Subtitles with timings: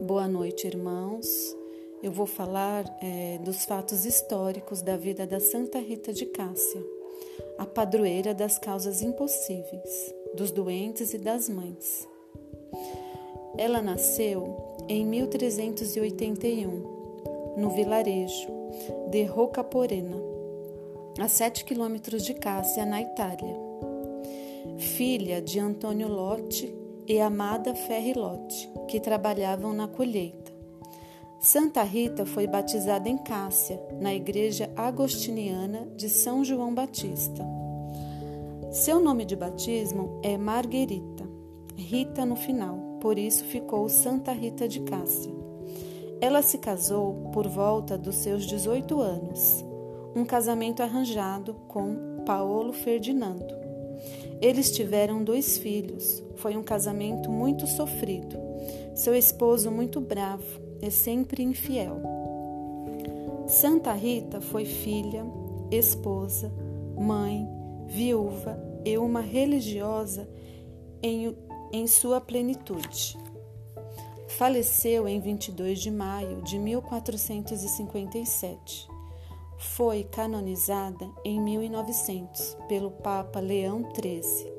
[0.00, 1.26] Boa noite, irmãos.
[2.00, 6.80] Eu vou falar é, dos fatos históricos da vida da Santa Rita de Cássia,
[7.58, 12.08] a padroeira das causas impossíveis, dos doentes e das mães.
[13.56, 18.46] Ela nasceu em 1381, no vilarejo
[19.10, 20.16] de Rocaporena,
[21.18, 23.56] a sete quilômetros de Cássia, na Itália.
[24.78, 26.72] Filha de Antônio Lotte
[27.08, 30.52] e Amada Ferri Lotte, que trabalhavam na colheita.
[31.40, 37.46] Santa Rita foi batizada em Cássia, na igreja agostiniana de São João Batista.
[38.70, 41.26] Seu nome de batismo é Marguerita,
[41.74, 45.32] Rita no final, por isso ficou Santa Rita de Cássia.
[46.20, 49.64] Ela se casou por volta dos seus 18 anos,
[50.14, 53.67] um casamento arranjado com Paulo Ferdinando.
[54.40, 56.22] Eles tiveram dois filhos.
[56.36, 58.38] Foi um casamento muito sofrido.
[58.94, 60.46] Seu esposo muito bravo
[60.80, 62.00] e sempre infiel.
[63.46, 65.26] Santa Rita foi filha,
[65.70, 66.50] esposa,
[66.96, 67.46] mãe,
[67.86, 70.28] viúva e uma religiosa
[71.02, 71.36] em,
[71.72, 73.16] em sua plenitude.
[74.28, 78.97] Faleceu em 22 de maio de 1457
[79.58, 84.52] foi canonizada em 1900 pelo Papa Leão XIII.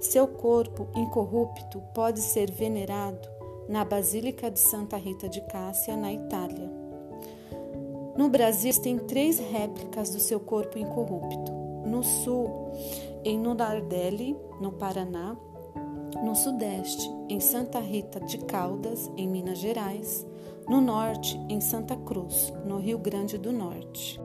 [0.00, 3.28] Seu corpo incorrupto pode ser venerado
[3.68, 6.70] na Basílica de Santa Rita de Cássia, na Itália.
[8.16, 11.52] No Brasil, tem três réplicas do seu corpo incorrupto.
[11.86, 12.72] No sul,
[13.24, 15.36] em Nardelli, no Paraná,
[16.22, 20.26] no sudeste, em Santa Rita de Caldas, em Minas Gerais,
[20.68, 24.20] no norte, em Santa Cruz, no Rio Grande do Norte.